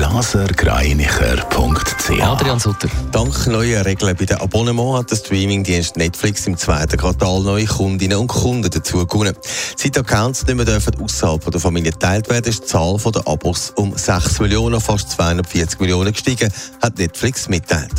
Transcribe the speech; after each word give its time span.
blasergreinicher.ch 0.00 2.22
Adrian 2.22 2.58
Sutter. 2.58 2.88
Dank 3.12 3.46
neuer 3.48 3.84
Regeln 3.84 4.16
bei 4.16 4.24
den 4.24 4.38
Abonnement 4.38 4.96
hat 4.96 5.10
der 5.10 5.16
Streamingdienst 5.16 5.98
Netflix 5.98 6.46
im 6.46 6.56
zweiten 6.56 6.96
Quartal 6.96 7.42
neue 7.42 7.66
Kundinnen 7.66 8.16
und 8.16 8.28
Kunden 8.28 8.70
dazu 8.70 9.06
gewonnen. 9.06 9.36
Seit 9.76 9.98
Accounts 9.98 10.46
nicht 10.46 10.56
mehr 10.56 10.64
dürfen 10.64 10.98
außerhalb 11.02 11.50
der 11.50 11.60
Familie 11.60 11.92
geteilt 11.92 12.30
werden, 12.30 12.46
ist 12.46 12.62
die 12.62 12.68
Zahl 12.68 12.96
der 13.14 13.28
Abos 13.28 13.74
um 13.76 13.94
6 13.94 14.40
Millionen, 14.40 14.80
fast 14.80 15.10
240 15.10 15.80
Millionen 15.80 16.12
gestiegen, 16.12 16.50
hat 16.80 16.96
Netflix 16.96 17.50
mitteilt. 17.50 17.92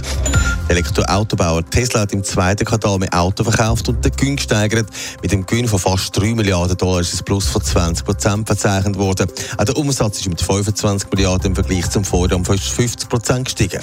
Der 0.67 0.77
Elektroautobauer 0.77 1.69
Tesla 1.69 2.01
hat 2.01 2.13
im 2.13 2.23
zweiten 2.23 2.65
Quartal 2.65 2.97
mehr 2.99 3.13
Auto 3.13 3.43
verkauft 3.43 3.89
und 3.89 4.03
den 4.05 4.11
Gewinn 4.11 4.35
gesteigert. 4.37 4.87
Mit 5.21 5.31
dem 5.31 5.45
Gewinn 5.45 5.67
von 5.67 5.79
fast 5.79 6.15
3 6.17 6.33
Milliarden 6.35 6.77
Dollar 6.77 7.01
ist 7.01 7.13
ein 7.13 7.25
Plus 7.25 7.47
von 7.47 7.61
20 7.61 8.05
Prozent 8.05 8.47
verzeichnet 8.47 8.97
worden. 8.97 9.29
Auch 9.57 9.65
der 9.65 9.75
Umsatz 9.75 10.19
ist 10.19 10.29
mit 10.29 10.41
25 10.41 11.09
Milliarden 11.11 11.47
im 11.47 11.55
Vergleich 11.55 11.89
zum 11.89 12.05
Vorjahr 12.05 12.37
um 12.37 12.45
fast 12.45 12.69
50 12.69 13.09
Prozent 13.09 13.45
gestiegen. 13.45 13.81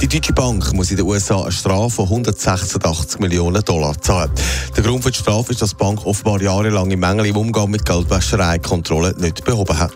Die 0.00 0.08
Deutsche 0.08 0.32
Bank 0.32 0.72
muss 0.72 0.90
in 0.90 0.96
den 0.96 1.06
USA 1.06 1.42
eine 1.42 1.52
Strafe 1.52 1.90
von 1.90 2.04
186 2.06 3.20
Millionen 3.20 3.62
Dollar 3.64 4.00
zahlen. 4.00 4.30
Der 4.76 4.82
Grund 4.82 5.02
für 5.02 5.10
die 5.10 5.18
Strafe 5.18 5.52
ist, 5.52 5.60
dass 5.60 5.70
die 5.70 5.76
Bank 5.76 6.06
offenbar 6.06 6.40
jahrelang 6.40 6.90
im 6.90 7.00
Mängel 7.00 7.26
im 7.26 7.36
Umgang 7.36 7.70
mit 7.70 7.84
Geldwäschereikontrollen 7.84 9.16
nicht 9.18 9.44
behoben 9.44 9.78
hat. 9.78 9.92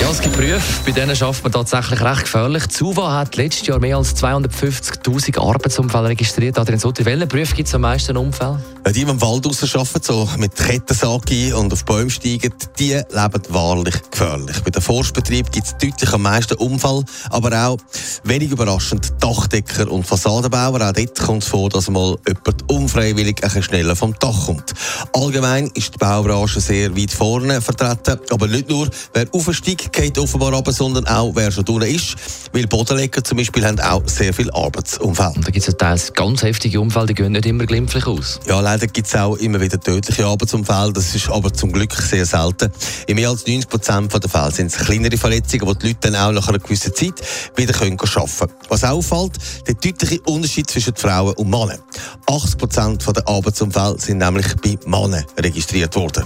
Ja, 0.00 0.10
es 0.10 0.20
gibt 0.22 0.34
Berufe, 0.34 0.82
bei 0.86 0.92
denen 0.92 1.14
schafft 1.14 1.42
man 1.42 1.52
tatsächlich 1.52 2.00
recht 2.00 2.22
gefährlich. 2.22 2.66
Zuwa 2.68 3.18
hat 3.18 3.36
letztes 3.36 3.66
Jahr 3.66 3.78
mehr 3.80 3.98
als 3.98 4.16
250.000 4.16 5.38
Arbeitsunfälle 5.38 6.08
registriert. 6.08 6.58
Adrian 6.58 6.80
Sutter, 6.80 7.04
welchen 7.04 7.28
Beruf 7.28 7.54
gibt 7.54 7.68
es 7.68 7.74
am 7.74 7.82
meisten 7.82 8.16
Unfälle? 8.16 8.62
Die, 8.86 8.92
die 8.94 9.02
im 9.02 9.20
Wald 9.20 9.46
arbeiten, 9.46 10.02
so 10.02 10.26
mit 10.38 10.56
Kettensacke 10.56 11.54
und 11.54 11.72
auf 11.72 11.84
Bäume 11.84 12.08
steigen, 12.08 12.54
die 12.78 12.94
leben 12.94 13.42
wahrlich 13.50 13.94
gefährlich. 14.10 14.60
Bei 14.64 14.70
den 14.70 14.80
Forstbetrieben 14.80 15.52
gibt 15.52 15.66
es 15.66 15.76
deutlich 15.76 16.12
am 16.14 16.22
meisten 16.22 16.54
Unfall, 16.54 17.04
aber 17.28 17.66
auch, 17.66 17.76
wenig 18.24 18.50
überraschend, 18.50 19.12
Dachdecker 19.20 19.90
und 19.92 20.06
Fassadenbauer. 20.06 20.80
Auch 20.80 20.92
dort 20.92 21.18
kommt 21.18 21.42
es 21.42 21.48
vor, 21.50 21.68
dass 21.68 21.90
mal 21.90 22.16
jemand 22.26 22.70
unfreiwillig 22.70 23.44
ein 23.44 23.62
schneller 23.62 23.94
vom 23.94 24.14
Dach 24.18 24.46
kommt. 24.46 24.72
Allgemein 25.12 25.70
ist 25.74 25.94
die 25.94 25.98
Baubranche 25.98 26.60
sehr 26.60 26.96
weit 26.96 27.12
vorne 27.12 27.60
vertreten, 27.60 28.18
aber 28.30 28.46
nicht 28.46 28.70
nur, 28.70 28.88
wer 29.12 29.26
aufsteigt, 29.32 29.89
geht 29.92 30.18
offenbar 30.18 30.52
runter, 30.52 30.72
sondern 30.72 31.06
auch 31.06 31.32
wer 31.34 31.50
schon 31.50 31.64
drinnen 31.64 31.94
ist. 31.94 32.16
Weil 32.52 32.66
Bodenleger 32.66 33.22
zum 33.22 33.38
Beispiel 33.38 33.64
haben 33.64 33.78
auch 33.80 34.02
sehr 34.06 34.32
viele 34.32 34.52
Arbeitsunfälle. 34.54 35.40
Da 35.44 35.50
gibt 35.50 35.68
es 35.68 35.76
teils 35.76 36.12
ganz 36.12 36.42
heftige 36.42 36.80
Unfälle, 36.80 37.06
die 37.06 37.14
gehen 37.14 37.32
nicht 37.32 37.46
immer 37.46 37.66
glimpflich 37.66 38.06
aus. 38.06 38.40
Ja, 38.46 38.60
leider 38.60 38.86
gibt 38.86 39.06
es 39.06 39.14
auch 39.14 39.36
immer 39.36 39.60
wieder 39.60 39.78
tödliche 39.78 40.26
Arbeitsunfälle. 40.26 40.92
Das 40.92 41.14
ist 41.14 41.28
aber 41.28 41.52
zum 41.52 41.72
Glück 41.72 41.92
sehr 41.92 42.26
selten. 42.26 42.72
In 43.06 43.16
mehr 43.16 43.28
als 43.28 43.46
90 43.46 43.68
Prozent 43.68 44.12
der 44.12 44.30
Fälle 44.30 44.50
sind 44.50 44.66
es 44.66 44.78
kleinere 44.78 45.16
Verletzungen, 45.16 45.66
die 45.66 45.78
die 45.78 45.86
Leute 45.88 46.10
dann 46.10 46.16
auch 46.16 46.32
nach 46.32 46.48
einer 46.48 46.58
gewissen 46.58 46.94
Zeit 46.94 47.14
wieder 47.56 47.72
können 47.72 47.98
arbeiten 47.98 48.38
können. 48.38 48.52
Was 48.68 48.84
auffällt, 48.84 49.32
der 49.66 49.74
deutliche 49.74 50.20
Unterschied 50.22 50.70
zwischen 50.70 50.94
Frauen 50.96 51.34
und 51.34 51.50
Männern. 51.50 51.78
80 52.26 52.58
Prozent 52.58 53.16
der 53.16 53.26
Arbeitsunfälle 53.26 53.98
sind 53.98 54.18
nämlich 54.18 54.46
bei 54.62 54.78
Männern 54.86 55.24
registriert 55.38 55.94
worden. 55.96 56.24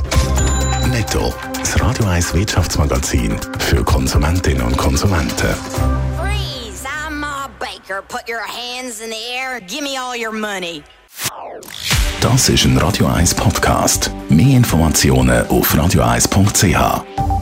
Netto, 0.89 1.33
das 1.59 1.81
Radio 1.81 2.07
1 2.07 2.35
Wirtschaftsmagazin 2.35 3.37
für 3.59 3.85
Konsumentinnen 3.85 4.63
und 4.63 4.77
Konsumenten. 4.77 5.55
Freeze! 6.19 6.85
I'm 6.87 7.21
Ma 7.21 7.49
Baker. 7.59 8.03
Put 8.03 8.29
your 8.29 8.41
hands 8.41 9.01
in 9.01 9.11
the 9.11 9.35
air. 9.37 9.61
Give 9.61 9.83
me 9.83 9.99
all 9.99 10.17
your 10.17 10.33
money. 10.33 10.83
Das 12.21 12.49
ist 12.49 12.65
ein 12.65 12.79
Radio 12.79 13.07
1 13.07 13.35
Podcast. 13.35 14.11
Mehr 14.29 14.57
Informationen 14.57 15.47
auf 15.49 15.75
radio1.ch. 15.75 17.34